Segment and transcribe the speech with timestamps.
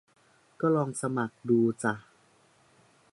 [0.61, 1.93] ก็ลองสมัครดูจ่ะ